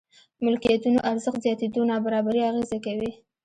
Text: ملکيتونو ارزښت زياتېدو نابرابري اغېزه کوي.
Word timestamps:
ملکيتونو 0.45 0.99
ارزښت 1.11 1.39
زياتېدو 1.45 1.81
نابرابري 1.91 2.41
اغېزه 2.49 2.77
کوي. 2.85 3.11